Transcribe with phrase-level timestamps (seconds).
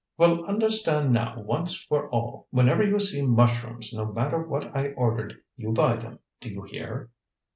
[0.17, 5.35] "Well, understand now, once for all: whenever you see mushrooms, no matter what I ordered,
[5.57, 6.17] you buy them.
[6.39, 7.11] Do you hear?"